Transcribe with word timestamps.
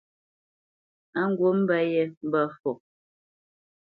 Á 1.19 1.21
ŋgǔt 1.29 1.53
mbə̄ 1.61 1.79
yé 1.91 2.03
mbə̄ 2.27 2.43
fɔ. 2.59 2.71